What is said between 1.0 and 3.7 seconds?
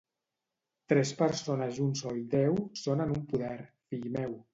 persones i un sol Déu són en un poder,